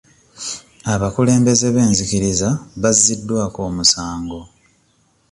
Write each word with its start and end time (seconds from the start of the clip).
Abakulembeze 0.93 1.67
b'enzikiriza 1.75 2.49
bazziddwako 2.81 3.59
omusango. 3.69 4.39